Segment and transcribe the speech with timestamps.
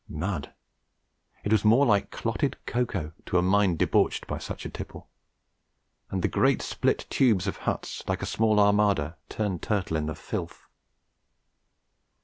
[0.09, 0.51] Mud!
[1.43, 5.09] It was more like clotted cocoa to a mind debauched by such tipple,
[6.09, 10.15] and the great split tubes of huts like a small armada turned turtle in the
[10.15, 10.65] filth.